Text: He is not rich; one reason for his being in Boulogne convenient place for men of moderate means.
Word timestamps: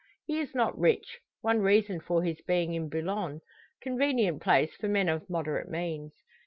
He 0.25 0.39
is 0.39 0.55
not 0.55 0.75
rich; 0.79 1.19
one 1.41 1.61
reason 1.61 1.99
for 1.99 2.23
his 2.23 2.41
being 2.41 2.73
in 2.73 2.89
Boulogne 2.89 3.41
convenient 3.83 4.41
place 4.41 4.73
for 4.75 4.87
men 4.87 5.07
of 5.07 5.29
moderate 5.29 5.69
means. 5.69 6.15